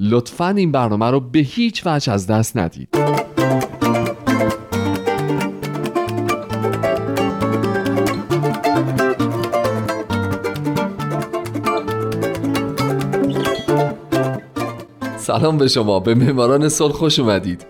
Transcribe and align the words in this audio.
لطفا 0.00 0.48
این 0.48 0.72
برنامه 0.72 1.10
رو 1.10 1.20
به 1.20 1.38
هیچ 1.38 1.82
وجه 1.86 2.12
از 2.12 2.26
دست 2.26 2.56
ندید. 2.56 2.88
سلام 15.16 15.58
به 15.58 15.68
شما. 15.68 16.00
به 16.00 16.14
معماران 16.14 16.68
صلح 16.68 16.92
خوش 16.92 17.18
اومدید. 17.18 17.66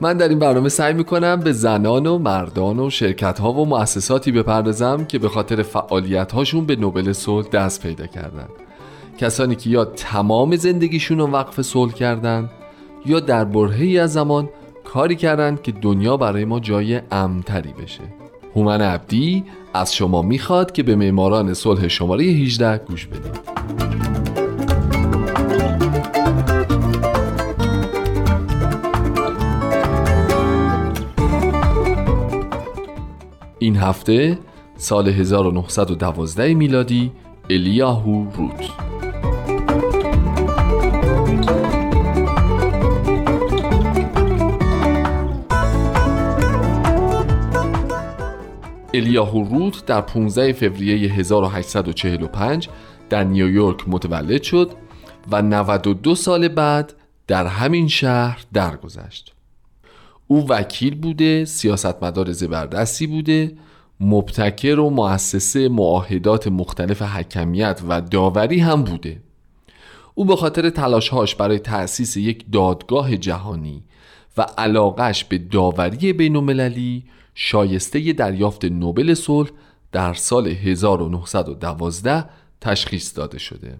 من 0.00 0.16
در 0.16 0.28
این 0.28 0.38
برنامه 0.38 0.68
سعی 0.68 0.94
می‌کنم 0.94 1.40
به 1.40 1.52
زنان 1.52 2.06
و 2.06 2.18
مردان 2.18 2.78
و 2.78 2.90
شرکت 2.90 3.38
ها 3.38 3.52
و 3.52 3.66
مؤسساتی 3.66 4.32
بپردازم 4.32 5.04
که 5.04 5.18
به 5.18 5.28
خاطر 5.28 5.62
فعالیت 5.62 6.32
هاشون 6.32 6.66
به 6.66 6.76
نوبل 6.76 7.12
صلح 7.12 7.48
دست 7.48 7.82
پیدا 7.82 8.06
کردن. 8.06 8.48
کسانی 9.18 9.54
که 9.56 9.70
یا 9.70 9.84
تمام 9.84 10.56
زندگیشون 10.56 11.18
رو 11.18 11.26
وقف 11.26 11.62
صلح 11.62 11.92
کردن 11.92 12.50
یا 13.06 13.20
در 13.20 13.44
برهی 13.44 13.98
از 13.98 14.12
زمان 14.12 14.48
کاری 14.84 15.16
کردن 15.16 15.58
که 15.62 15.72
دنیا 15.72 16.16
برای 16.16 16.44
ما 16.44 16.60
جای 16.60 17.00
امتری 17.10 17.72
بشه. 17.72 18.00
هومن 18.56 18.80
عبدی 18.80 19.44
از 19.74 19.94
شما 19.94 20.22
می‌خواد 20.22 20.72
که 20.72 20.82
به 20.82 20.96
معماران 20.96 21.54
صلح 21.54 21.88
شماره 21.88 22.24
18 22.24 22.78
گوش 22.78 23.06
بدید 23.06 23.56
این 33.58 33.76
هفته 33.76 34.38
سال 34.76 35.08
1912 35.08 36.54
میلادی 36.54 37.12
الیاهو 37.50 38.26
روت 38.36 38.70
الیاهو 48.96 49.44
روت 49.44 49.86
در 49.86 50.00
15 50.00 50.52
فوریه 50.52 51.12
1845 51.12 52.68
در 53.10 53.24
نیویورک 53.24 53.84
متولد 53.86 54.42
شد 54.42 54.70
و 55.30 55.42
92 55.42 56.14
سال 56.14 56.48
بعد 56.48 56.92
در 57.26 57.46
همین 57.46 57.88
شهر 57.88 58.44
درگذشت. 58.52 59.34
او 60.26 60.48
وکیل 60.48 60.94
بوده، 60.94 61.44
سیاستمدار 61.44 62.32
زبردستی 62.32 63.06
بوده، 63.06 63.56
مبتکر 64.00 64.80
و 64.80 64.90
مؤسسه 64.90 65.68
معاهدات 65.68 66.48
مختلف 66.48 67.02
حکمیت 67.02 67.80
و 67.88 68.00
داوری 68.00 68.60
هم 68.60 68.82
بوده. 68.82 69.20
او 70.14 70.24
به 70.24 70.36
خاطر 70.36 70.70
تلاشهاش 70.70 71.34
برای 71.34 71.58
تأسیس 71.58 72.16
یک 72.16 72.44
دادگاه 72.52 73.16
جهانی 73.16 73.82
و 74.38 74.46
علاقش 74.58 75.24
به 75.24 75.38
داوری 75.38 76.12
بین 76.12 76.36
شایسته 77.38 78.12
دریافت 78.12 78.64
نوبل 78.64 79.14
صلح 79.14 79.50
در 79.92 80.14
سال 80.14 80.46
1912 80.48 82.24
تشخیص 82.60 83.16
داده 83.18 83.38
شده. 83.38 83.78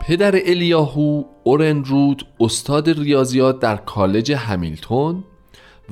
پدر 0.00 0.34
الیاهو 0.46 1.22
اورن 1.42 1.84
رود 1.84 2.26
استاد 2.40 2.90
ریاضیات 3.00 3.60
در 3.60 3.76
کالج 3.76 4.32
همیلتون 4.32 5.24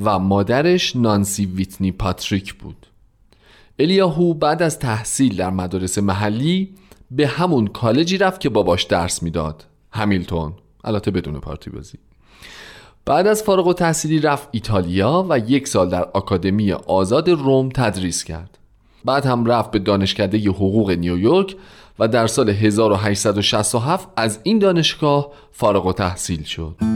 و 0.04 0.18
مادرش 0.18 0.96
نانسی 0.96 1.46
ویتنی 1.46 1.92
پاتریک 1.92 2.54
بود 2.54 2.86
الیاهو 3.78 4.34
بعد 4.34 4.62
از 4.62 4.78
تحصیل 4.78 5.36
در 5.36 5.50
مدارس 5.50 5.98
محلی 5.98 6.74
به 7.10 7.26
همون 7.26 7.66
کالجی 7.66 8.18
رفت 8.18 8.40
که 8.40 8.48
باباش 8.48 8.82
درس 8.82 9.22
می‌داد. 9.22 9.64
همیلتون. 9.92 10.52
البته 10.84 11.10
بدون 11.10 11.40
پارتی 11.40 11.70
بازی 11.70 11.98
بعد 13.04 13.26
از 13.26 13.42
فارغ 13.42 13.66
و 13.66 13.72
تحصیلی 13.72 14.18
رفت 14.18 14.48
ایتالیا 14.52 15.26
و 15.28 15.38
یک 15.38 15.68
سال 15.68 15.88
در 15.88 16.04
آکادمی 16.04 16.72
آزاد 16.72 17.30
روم 17.30 17.68
تدریس 17.68 18.24
کرد. 18.24 18.58
بعد 19.04 19.26
هم 19.26 19.46
رفت 19.46 19.70
به 19.70 19.78
دانشکده 19.78 20.38
حقوق 20.38 20.90
نیویورک 20.90 21.56
و 21.98 22.08
در 22.08 22.26
سال 22.26 22.50
1867 22.50 24.08
از 24.16 24.40
این 24.42 24.58
دانشگاه 24.58 25.30
فارغ 25.52 25.86
و 25.86 25.92
تحصیل 25.92 26.42
شد. 26.42 26.91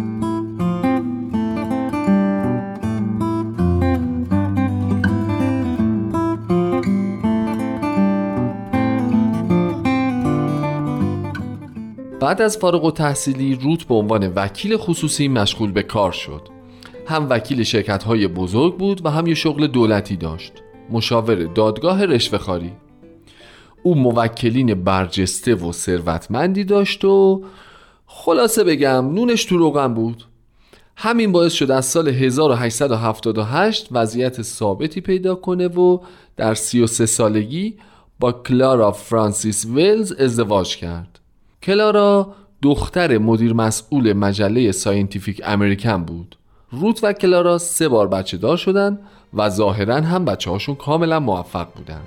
بعد 12.27 12.43
از 12.43 12.59
فارغ 12.59 12.85
و 12.85 12.91
تحصیلی 12.91 13.55
روت 13.55 13.85
به 13.85 13.95
عنوان 13.95 14.33
وکیل 14.37 14.77
خصوصی 14.77 15.29
مشغول 15.29 15.73
به 15.73 15.83
کار 15.83 16.13
شد. 16.13 16.43
هم 17.07 17.27
وکیل 17.31 17.63
شرکت 17.63 18.03
های 18.03 18.29
بزرگ 18.29 18.77
بود 18.77 19.07
و 19.07 19.11
هم 19.11 19.27
یه 19.27 19.35
شغل 19.35 19.67
دولتی 19.67 20.17
داشت. 20.17 20.53
مشاور 20.91 21.35
دادگاه 21.35 22.05
رشوهخواری. 22.05 22.73
او 23.83 23.95
موکلین 23.95 24.85
برجسته 24.85 25.55
و 25.55 25.73
ثروتمندی 25.73 26.65
داشت 26.65 27.05
و 27.05 27.45
خلاصه 28.07 28.65
بگم 28.65 29.15
نونش 29.15 29.45
تو 29.45 29.57
روغن 29.59 29.95
بود. 29.95 30.25
همین 30.97 31.33
باعث 31.33 31.53
شد 31.53 31.71
از 31.71 31.87
سال 31.87 32.09
1878 32.09 33.89
وضعیت 33.91 34.43
ثابتی 34.43 35.01
پیدا 35.01 35.35
کنه 35.35 35.69
و 35.69 35.99
در 36.37 36.55
33 36.55 37.07
سالگی 37.07 37.79
با 38.21 38.33
کلارا 38.33 38.93
فرانسیس 38.93 39.67
ویلز 39.67 40.13
ازدواج 40.13 40.77
کرد. 40.77 41.21
کلارا 41.67 42.35
دختر 42.63 43.19
مدیر 43.19 43.53
مسئول 43.53 44.13
مجله 44.13 44.73
ساینتیفیک 44.73 45.43
امریکن 45.45 46.05
بود. 46.05 46.37
روت 46.71 47.05
و 47.05 47.13
کلارا 47.13 47.59
سه 47.59 47.89
بار 47.89 48.09
بچه 48.09 48.37
دار 48.37 48.57
شدن 48.57 48.99
و 49.35 49.49
ظاهرا 49.49 49.97
هم 49.97 50.25
بچه 50.25 50.51
هاشون 50.51 50.75
کاملا 50.75 51.21
موفق 51.21 51.69
بودن. 51.77 52.01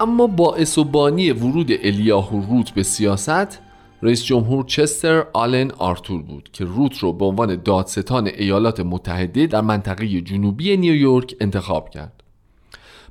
اما 0.00 0.26
باعث 0.26 0.78
و 0.78 0.84
بانی 0.84 1.30
ورود 1.30 1.70
الیاهو 1.82 2.40
روت 2.40 2.70
به 2.70 2.82
سیاست 2.82 3.65
رئیس 4.02 4.24
جمهور 4.24 4.64
چستر 4.64 5.26
آلن 5.32 5.70
آرتور 5.70 6.22
بود 6.22 6.48
که 6.52 6.64
روت 6.64 6.98
رو 6.98 7.12
به 7.12 7.24
عنوان 7.24 7.62
دادستان 7.62 8.26
ایالات 8.26 8.80
متحده 8.80 9.46
در 9.46 9.60
منطقه 9.60 10.20
جنوبی 10.20 10.76
نیویورک 10.76 11.34
انتخاب 11.40 11.90
کرد. 11.90 12.22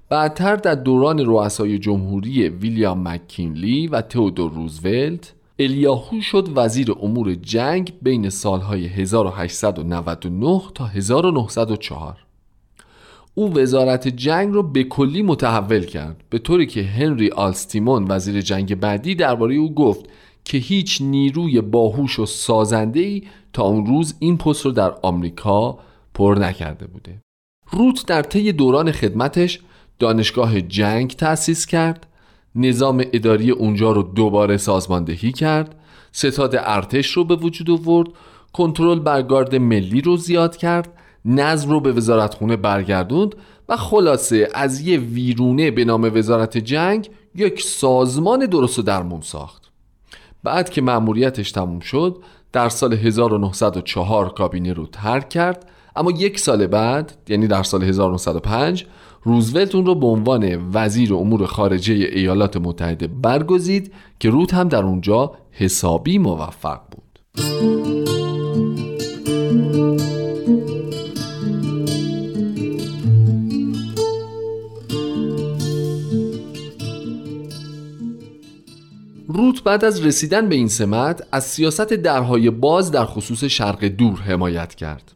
بعدتر 0.09 0.55
در 0.55 0.75
دوران 0.75 1.19
رؤسای 1.25 1.79
جمهوری 1.79 2.49
ویلیام 2.49 3.07
مککینلی 3.07 3.87
و 3.87 4.01
تئودور 4.01 4.51
روزولت 4.51 5.33
الیاهو 5.59 6.21
شد 6.21 6.49
وزیر 6.55 6.91
امور 7.01 7.33
جنگ 7.33 7.93
بین 8.01 8.29
سالهای 8.29 8.87
1899 8.87 10.61
تا 10.75 10.85
1904 10.85 12.17
او 13.35 13.53
وزارت 13.53 14.07
جنگ 14.07 14.53
رو 14.53 14.63
به 14.63 14.83
کلی 14.83 15.21
متحول 15.21 15.85
کرد 15.85 16.23
به 16.29 16.39
طوری 16.39 16.65
که 16.65 16.83
هنری 16.83 17.29
آلستیمون 17.29 18.05
وزیر 18.09 18.41
جنگ 18.41 18.75
بعدی 18.75 19.15
درباره 19.15 19.55
او 19.55 19.73
گفت 19.73 20.05
که 20.45 20.57
هیچ 20.57 21.01
نیروی 21.01 21.61
باهوش 21.61 22.19
و 22.19 22.25
سازنده 22.25 22.99
ای 22.99 23.23
تا 23.53 23.63
اون 23.63 23.85
روز 23.85 24.15
این 24.19 24.37
پست 24.37 24.65
رو 24.65 24.71
در 24.71 24.93
آمریکا 25.01 25.79
پر 26.13 26.37
نکرده 26.39 26.87
بوده. 26.87 27.21
روت 27.71 28.05
در 28.07 28.21
طی 28.21 28.51
دوران 28.51 28.91
خدمتش 28.91 29.59
دانشگاه 29.99 30.61
جنگ 30.61 31.11
تأسیس 31.11 31.65
کرد 31.65 32.07
نظام 32.55 33.03
اداری 33.13 33.51
اونجا 33.51 33.91
رو 33.91 34.03
دوباره 34.03 34.57
سازماندهی 34.57 35.31
کرد 35.31 35.75
ستاد 36.11 36.55
ارتش 36.55 37.11
رو 37.11 37.23
به 37.23 37.35
وجود 37.35 37.69
آورد 37.69 38.07
کنترل 38.53 38.99
بر 38.99 39.21
گارد 39.21 39.55
ملی 39.55 40.01
رو 40.01 40.17
زیاد 40.17 40.57
کرد 40.57 40.93
نظم 41.25 41.69
رو 41.69 41.79
به 41.79 41.91
وزارتخونه 41.91 42.55
برگردوند 42.55 43.35
و 43.69 43.77
خلاصه 43.77 44.49
از 44.53 44.81
یه 44.81 44.97
ویرونه 44.97 45.71
به 45.71 45.85
نام 45.85 46.11
وزارت 46.13 46.57
جنگ 46.57 47.09
یک 47.35 47.61
سازمان 47.61 48.45
درست 48.45 48.79
و 48.79 48.81
درمون 48.81 49.21
ساخت. 49.21 49.64
بعد 50.45 50.69
که 50.69 50.81
مأموریتش 50.81 51.51
تموم 51.51 51.79
شد 51.79 52.17
در 52.51 52.69
سال 52.69 52.93
1904 52.93 54.29
کابینه 54.29 54.73
رو 54.73 54.85
ترک 54.85 55.29
کرد. 55.29 55.65
اما 55.95 56.11
یک 56.11 56.39
سال 56.39 56.67
بعد 56.67 57.13
یعنی 57.27 57.47
در 57.47 57.63
سال 57.63 57.83
1905 57.83 58.85
روزولت 59.23 59.75
اون 59.75 59.85
رو 59.85 59.95
به 59.95 60.07
عنوان 60.07 60.69
وزیر 60.73 61.13
امور 61.13 61.45
خارجه 61.45 61.93
ایالات 61.93 62.57
متحده 62.57 63.07
برگزید 63.07 63.93
که 64.19 64.29
روت 64.29 64.53
هم 64.53 64.67
در 64.67 64.83
اونجا 64.83 65.31
حسابی 65.51 66.17
موفق 66.17 66.79
بود. 66.91 68.14
بعد 79.65 79.85
از 79.85 80.05
رسیدن 80.05 80.49
به 80.49 80.55
این 80.55 80.67
سمت 80.67 81.27
از 81.31 81.43
سیاست 81.43 81.93
درهای 81.93 82.49
باز 82.49 82.91
در 82.91 83.05
خصوص 83.05 83.43
شرق 83.43 83.85
دور 83.85 84.19
حمایت 84.19 84.75
کرد. 84.75 85.11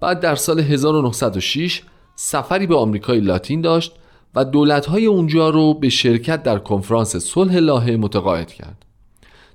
بعد 0.00 0.20
در 0.20 0.34
سال 0.34 0.60
1906 0.60 1.82
سفری 2.16 2.66
به 2.66 2.76
آمریکای 2.76 3.20
لاتین 3.20 3.60
داشت 3.60 3.92
و 4.34 4.44
دولتهای 4.44 5.06
اونجا 5.06 5.50
رو 5.50 5.74
به 5.74 5.88
شرکت 5.88 6.42
در 6.42 6.58
کنفرانس 6.58 7.16
صلح 7.16 7.56
لاهه 7.56 7.90
متقاعد 7.90 8.52
کرد. 8.52 8.84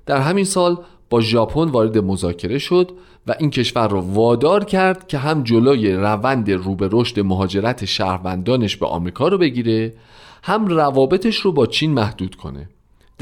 در 0.06 0.20
همین 0.20 0.44
سال 0.44 0.76
با 1.10 1.20
ژاپن 1.20 1.68
وارد 1.68 1.98
مذاکره 1.98 2.58
شد 2.58 2.90
و 3.26 3.34
این 3.40 3.50
کشور 3.50 3.88
را 3.88 4.00
وادار 4.00 4.64
کرد 4.64 5.08
که 5.08 5.18
هم 5.18 5.42
جلوی 5.42 5.92
روند 5.92 6.50
رو 6.50 6.74
به 6.74 6.88
رشد 6.92 7.20
مهاجرت 7.20 7.84
شهروندانش 7.84 8.76
به 8.76 8.86
آمریکا 8.86 9.28
رو 9.28 9.38
بگیره 9.38 9.94
هم 10.42 10.66
روابطش 10.66 11.36
رو 11.36 11.52
با 11.52 11.66
چین 11.66 11.92
محدود 11.94 12.34
کنه. 12.34 12.68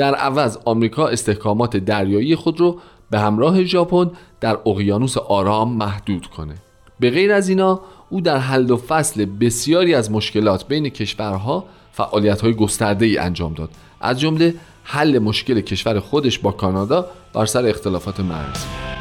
در 0.01 0.15
عوض 0.15 0.59
آمریکا 0.65 1.09
استحکامات 1.09 1.77
دریایی 1.77 2.37
خود 2.37 2.61
رو 2.61 2.81
به 3.11 3.19
همراه 3.19 3.65
ژاپن 3.65 4.11
در 4.41 4.59
اقیانوس 4.67 5.17
آرام 5.17 5.77
محدود 5.77 6.27
کنه. 6.27 6.55
به 7.01 7.11
غیر 7.11 7.33
از 7.33 7.49
اینا 7.49 7.81
او 8.11 8.21
در 8.21 8.37
حل 8.37 8.71
و 8.71 8.77
فصل 8.77 9.25
بسیاری 9.25 9.95
از 9.95 10.11
مشکلات 10.11 10.69
بین 10.69 10.89
کشورها 10.89 11.65
فعالیت 11.93 12.41
های 12.41 12.55
گسترده 12.55 13.17
انجام 13.19 13.55
داد. 13.55 13.71
از 14.01 14.21
جمله 14.21 14.55
حل 14.85 15.19
مشکل 15.19 15.61
کشور 15.61 16.01
خودش 16.01 16.39
با 16.39 16.53
کانادا 16.53 17.07
بر 17.35 17.47
سر 17.47 17.67
اختلافات 17.67 18.21
مرزی 18.21 19.00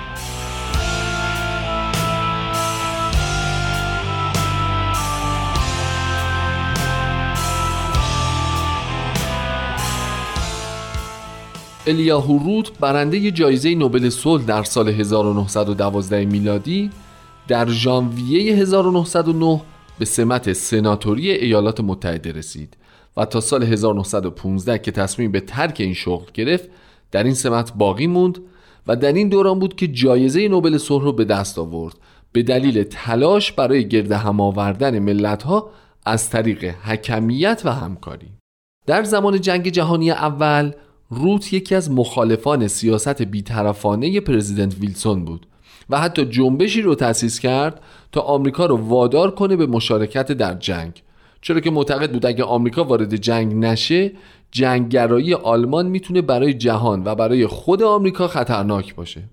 الیاهو 11.88 12.38
روت 12.38 12.80
برنده 12.80 13.32
جایزه 13.32 13.76
نوبل 13.76 14.10
صلح 14.10 14.44
در 14.44 14.64
سال 14.64 14.90
1912 14.90 16.26
میلادی 16.26 16.90
در 17.48 17.70
ژانویه 17.70 18.56
1909 18.56 19.62
به 20.00 20.06
سمت 20.06 20.54
سناتوری 20.54 21.32
ایالات 21.32 21.82
متحده 21.82 22.32
رسید 22.32 22.78
و 23.18 23.26
تا 23.26 23.40
سال 23.40 23.64
1915 23.64 24.78
که 24.78 24.92
تصمیم 24.92 25.32
به 25.32 25.40
ترک 25.40 25.76
این 25.80 25.94
شغل 25.94 26.26
گرفت 26.34 26.70
در 27.12 27.24
این 27.24 27.34
سمت 27.34 27.74
باقی 27.74 28.08
موند 28.08 28.40
و 28.88 28.96
در 28.96 29.14
این 29.14 29.30
دوران 29.30 29.60
بود 29.60 29.76
که 29.76 29.88
جایزه 29.88 30.48
نوبل 30.48 30.78
صلح 30.78 31.04
رو 31.04 31.14
به 31.14 31.26
دست 31.26 31.60
آورد. 31.60 31.96
به 32.32 32.44
دلیل 32.44 32.84
تلاش 32.84 33.52
برای 33.52 33.88
گرد 33.88 34.12
هم 34.12 34.42
آوردن 34.42 35.00
ملت‌ها 35.00 35.70
از 36.06 36.30
طریق 36.30 36.64
حکمیت 36.64 37.62
و 37.66 37.74
همکاری. 37.74 38.28
در 38.88 39.04
زمان 39.04 39.42
جنگ 39.42 39.70
جهانی 39.70 40.12
اول 40.12 40.72
روت 41.10 41.54
یکی 41.54 41.76
از 41.76 41.92
مخالفان 41.92 42.68
سیاست 42.68 43.22
بیطرفانه 43.22 44.20
پرزیدنت 44.20 44.76
ویلسون 44.80 45.26
بود 45.26 45.46
و 45.90 46.00
حتی 46.00 46.26
جنبشی 46.26 46.82
رو 46.82 46.96
تأسیس 46.96 47.40
کرد 47.40 47.82
تا 48.12 48.22
آمریکا 48.22 48.66
رو 48.66 48.78
وادار 48.78 49.32
کنه 49.32 49.56
به 49.56 49.68
مشارکت 49.68 50.32
در 50.32 50.54
جنگ. 50.54 51.04
چرا 51.42 51.60
که 51.60 51.72
معتقد 51.72 52.12
بود 52.12 52.26
اگه 52.26 52.44
آمریکا 52.44 52.84
وارد 52.84 53.16
جنگ 53.16 53.54
نشه 53.54 54.12
جنگگرایی 54.52 55.34
آلمان 55.34 55.88
می‌تونه 55.88 56.22
برای 56.22 56.54
جهان 56.54 57.02
و 57.06 57.16
برای 57.16 57.48
خود 57.48 57.84
آمریکا 57.84 58.28
خطرناک 58.28 58.96
باشه. 58.96 59.24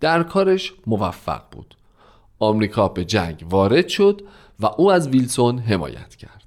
در 0.00 0.22
کارش 0.22 0.74
موفق 0.86 1.42
بود. 1.50 1.74
آمریکا 2.38 2.88
به 2.88 3.04
جنگ 3.04 3.44
وارد 3.50 3.88
شد 3.88 4.22
و 4.60 4.66
او 4.66 4.92
از 4.92 5.08
ویلسون 5.08 5.58
حمایت 5.58 6.14
کرد. 6.14 6.44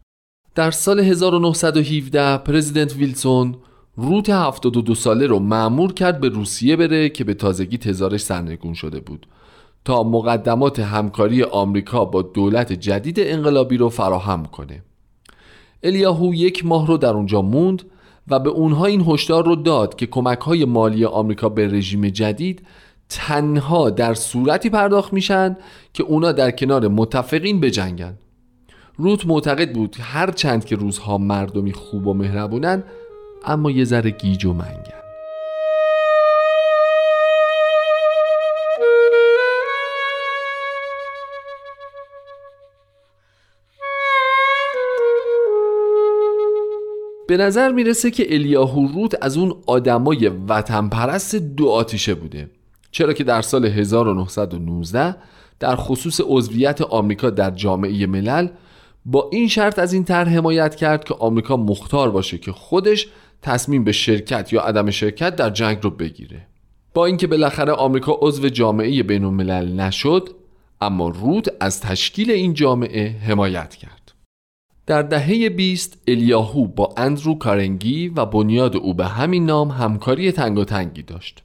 در 0.55 0.71
سال 0.71 0.99
1917 0.99 2.37
پرزیدنت 2.37 2.95
ویلسون 2.95 3.55
روت 3.95 4.29
72 4.29 4.95
ساله 4.95 5.27
رو 5.27 5.39
معمور 5.39 5.93
کرد 5.93 6.19
به 6.19 6.29
روسیه 6.29 6.75
بره 6.75 7.09
که 7.09 7.23
به 7.23 7.33
تازگی 7.33 7.77
تزارش 7.77 8.21
سرنگون 8.21 8.73
شده 8.73 8.99
بود. 8.99 9.27
تا 9.85 10.03
مقدمات 10.03 10.79
همکاری 10.79 11.43
آمریکا 11.43 12.05
با 12.05 12.21
دولت 12.21 12.73
جدید 12.73 13.15
انقلابی 13.19 13.77
رو 13.77 13.89
فراهم 13.89 14.45
کنه. 14.45 14.83
الیاهو 15.83 16.33
یک 16.33 16.65
ماه 16.65 16.87
رو 16.87 16.97
در 16.97 17.13
اونجا 17.13 17.41
موند 17.41 17.83
و 18.27 18.39
به 18.39 18.49
اونها 18.49 18.85
این 18.85 19.01
هشدار 19.07 19.45
رو 19.45 19.55
داد 19.55 19.95
که 19.95 20.05
کمک 20.05 20.39
های 20.39 20.65
مالی 20.65 21.05
آمریکا 21.05 21.49
به 21.49 21.67
رژیم 21.67 22.09
جدید 22.09 22.61
تنها 23.09 23.89
در 23.89 24.13
صورتی 24.13 24.69
پرداخت 24.69 25.13
میشن 25.13 25.57
که 25.93 26.03
اونا 26.03 26.31
در 26.31 26.51
کنار 26.51 26.87
متفقین 26.87 27.59
بجنگن. 27.59 28.17
روت 28.97 29.25
معتقد 29.25 29.73
بود 29.73 29.95
هر 29.99 30.31
چند 30.31 30.65
که 30.65 30.75
روزها 30.75 31.17
مردمی 31.17 31.73
خوب 31.73 32.07
و 32.07 32.13
مهربونن 32.13 32.83
اما 33.45 33.71
یه 33.71 33.83
ذره 33.83 34.11
گیج 34.11 34.45
و 34.45 34.53
منگن 34.53 35.03
به 47.27 47.37
نظر 47.37 47.71
می‌رسه 47.71 48.11
که 48.11 48.33
الیاهو 48.33 48.87
روت 48.87 49.23
از 49.23 49.37
اون 49.37 49.55
آدمای 49.67 50.27
وطن 50.27 50.89
پرست 50.89 51.35
دو 51.35 51.69
آتیشه 51.69 52.15
بوده. 52.15 52.49
چرا 52.91 53.13
که 53.13 53.23
در 53.23 53.41
سال 53.41 53.65
1919 53.65 55.15
در 55.59 55.75
خصوص 55.75 56.21
عضویت 56.23 56.81
آمریکا 56.81 57.29
در 57.29 57.51
جامعه 57.51 58.07
ملل 58.07 58.47
با 59.05 59.29
این 59.31 59.47
شرط 59.47 59.79
از 59.79 59.93
این 59.93 60.03
طرح 60.03 60.29
حمایت 60.29 60.75
کرد 60.75 61.03
که 61.03 61.13
آمریکا 61.13 61.57
مختار 61.57 62.11
باشه 62.11 62.37
که 62.37 62.51
خودش 62.51 63.07
تصمیم 63.43 63.83
به 63.83 63.91
شرکت 63.91 64.53
یا 64.53 64.61
عدم 64.61 64.91
شرکت 64.91 65.35
در 65.35 65.49
جنگ 65.49 65.77
رو 65.81 65.89
بگیره. 65.89 66.47
با 66.93 67.05
اینکه 67.05 67.27
بالاخره 67.27 67.71
آمریکا 67.71 68.17
عضو 68.21 68.49
جامعه 68.49 69.03
بین 69.03 69.23
الملل 69.23 69.79
نشد 69.79 70.29
اما 70.81 71.09
رود 71.09 71.47
از 71.59 71.81
تشکیل 71.81 72.31
این 72.31 72.53
جامعه 72.53 73.09
حمایت 73.09 73.75
کرد. 73.75 74.11
در 74.85 75.01
دهه 75.01 75.49
20 75.49 75.97
الیاهو 76.07 76.67
با 76.67 76.93
اندرو 76.97 77.35
کارنگی 77.35 78.07
و 78.07 78.25
بنیاد 78.25 78.75
او 78.75 78.93
به 78.93 79.05
همین 79.05 79.45
نام 79.45 79.69
همکاری 79.69 80.31
تنگ 80.31 80.57
و 80.57 80.65
تنگی 80.65 81.01
داشت. 81.01 81.43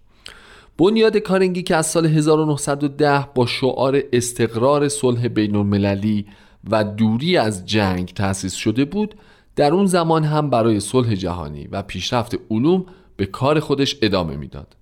بنیاد 0.78 1.16
کارنگی 1.16 1.62
که 1.62 1.76
از 1.76 1.86
سال 1.86 2.06
1910 2.06 3.28
با 3.34 3.46
شعار 3.46 4.02
استقرار 4.12 4.88
صلح 4.88 5.28
بین 5.28 5.56
المللی 5.56 6.26
و 6.70 6.84
دوری 6.84 7.36
از 7.36 7.66
جنگ 7.66 8.08
تأسیس 8.08 8.54
شده 8.54 8.84
بود 8.84 9.14
در 9.58 9.72
اون 9.72 9.86
زمان 9.86 10.24
هم 10.24 10.50
برای 10.50 10.80
صلح 10.80 11.14
جهانی 11.14 11.66
و 11.66 11.82
پیشرفت 11.82 12.36
علوم 12.50 12.86
به 13.16 13.26
کار 13.26 13.60
خودش 13.60 13.96
ادامه 14.02 14.36
می‌داد. 14.36 14.76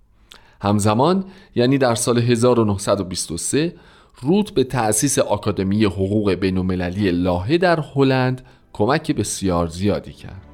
همزمان 0.61 1.25
یعنی 1.55 1.79
در 1.79 1.95
سال 1.95 2.19
1923 2.19 3.75
روت 4.23 4.51
به 4.51 4.65
تأسیس 4.65 5.19
آکادمی 5.19 5.85
حقوق 5.85 6.33
بین 6.33 6.59
المللی 6.59 7.11
لاهه 7.11 7.59
در 7.59 7.81
هلند 7.95 8.43
کمک 8.73 9.13
بسیار 9.13 9.67
زیادی 9.67 10.13
کرد. 10.13 10.46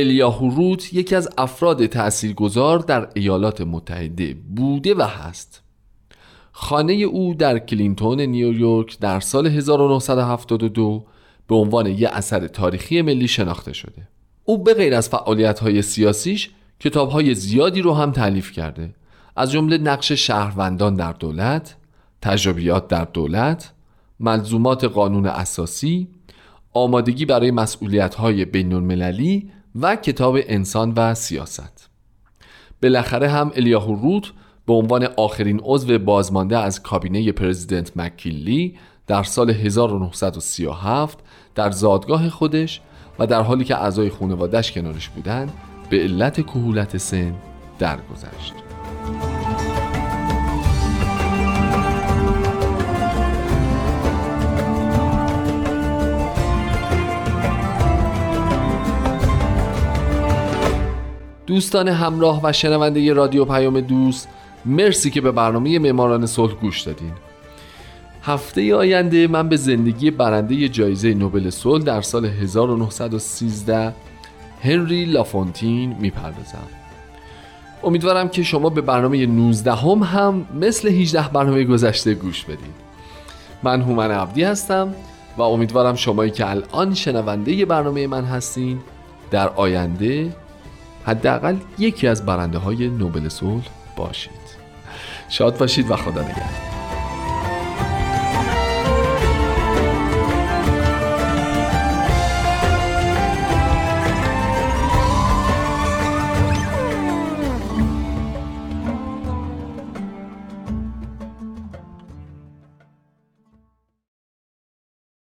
الیاهو 0.00 0.50
روت 0.50 0.94
یکی 0.94 1.14
از 1.14 1.28
افراد 1.38 1.86
تاثیرگذار 1.86 2.78
در 2.78 3.08
ایالات 3.14 3.60
متحده 3.60 4.36
بوده 4.56 4.94
و 4.94 5.02
هست. 5.02 5.62
خانه 6.52 6.92
او 6.92 7.34
در 7.34 7.58
کلینتون 7.58 8.20
نیویورک 8.20 8.98
در 8.98 9.20
سال 9.20 9.46
1972 9.46 11.06
به 11.46 11.54
عنوان 11.54 11.86
یک 11.86 12.08
اثر 12.12 12.46
تاریخی 12.46 13.02
ملی 13.02 13.28
شناخته 13.28 13.72
شده. 13.72 14.08
او 14.44 14.64
به 14.64 14.74
غیر 14.74 14.94
از 14.94 15.08
فعالیت 15.08 15.58
های 15.58 15.82
سیاسیش 15.82 16.50
کتاب 16.80 17.10
های 17.10 17.34
زیادی 17.34 17.82
رو 17.82 17.94
هم 17.94 18.12
تعلیف 18.12 18.52
کرده. 18.52 18.94
از 19.36 19.52
جمله 19.52 19.78
نقش 19.78 20.12
شهروندان 20.12 20.94
در 20.94 21.12
دولت 21.12 21.76
تجربیات 22.22 22.88
در 22.88 23.04
دولت 23.04 23.72
ملزومات 24.20 24.84
قانون 24.84 25.26
اساسی 25.26 26.08
آمادگی 26.72 27.24
برای 27.24 27.50
مسئولیت 27.50 28.14
های 28.14 28.44
بین 28.44 28.72
المللی 28.72 29.50
و 29.74 29.96
کتاب 29.96 30.36
انسان 30.46 30.92
و 30.96 31.14
سیاست 31.14 31.90
بالاخره 32.82 33.28
هم 33.28 33.52
الیاهو 33.54 33.94
روت 33.94 34.32
به 34.66 34.72
عنوان 34.72 35.08
آخرین 35.16 35.60
عضو 35.64 35.98
بازمانده 35.98 36.58
از 36.58 36.82
کابینه 36.82 37.32
پرزیدنت 37.32 37.96
مکیلی 37.96 38.78
در 39.06 39.22
سال 39.22 39.50
1937 39.50 41.18
در 41.54 41.70
زادگاه 41.70 42.28
خودش 42.28 42.80
و 43.18 43.26
در 43.26 43.42
حالی 43.42 43.64
که 43.64 43.76
اعضای 43.76 44.10
خانوادش 44.10 44.72
کنارش 44.72 45.08
بودن 45.08 45.48
به 45.90 45.98
علت 45.98 46.40
کهولت 46.40 46.96
سن 46.96 47.34
درگذشت. 47.78 48.54
دوستان 61.50 61.88
همراه 61.88 62.40
و 62.44 62.52
شنونده 62.52 63.12
رادیو 63.12 63.44
پیام 63.44 63.80
دوست 63.80 64.28
مرسی 64.66 65.10
که 65.10 65.20
به 65.20 65.32
برنامه 65.32 65.78
معماران 65.78 66.26
صلح 66.26 66.54
گوش 66.54 66.80
دادین. 66.80 67.12
هفته 68.22 68.74
آینده 68.74 69.26
من 69.26 69.48
به 69.48 69.56
زندگی 69.56 70.10
برنده 70.10 70.68
جایزه 70.68 71.14
نوبل 71.14 71.50
صلح 71.50 71.84
در 71.84 72.00
سال 72.00 72.24
1913 72.24 73.94
هنری 74.62 75.04
لافونتین 75.04 75.96
می‌پردازم. 76.00 76.68
امیدوارم 77.84 78.28
که 78.28 78.42
شما 78.42 78.70
به 78.70 78.80
برنامه 78.80 79.26
19 79.26 79.72
هم, 79.72 80.02
هم 80.02 80.46
مثل 80.60 80.88
18 80.88 81.28
برنامه 81.28 81.64
گذشته 81.64 82.14
گوش 82.14 82.44
بدید 82.44 82.74
من 83.62 83.82
هومن 83.82 84.10
عبدی 84.10 84.42
هستم 84.42 84.94
و 85.36 85.42
امیدوارم 85.42 85.94
شمایی 85.94 86.30
که 86.30 86.50
الان 86.50 86.94
شنونده 86.94 87.64
برنامه 87.64 88.06
من 88.06 88.24
هستین 88.24 88.80
در 89.30 89.48
آینده 89.48 90.32
حداقل 91.10 91.56
یکی 91.78 92.06
از 92.06 92.26
برنده 92.26 92.58
های 92.58 92.88
نوبل 92.88 93.28
صلح 93.28 93.64
باشید. 93.96 94.30
شاد 95.28 95.58
باشید 95.58 95.90
و 95.90 95.96
خدا 95.96 96.22
نگهدار. 96.22 96.69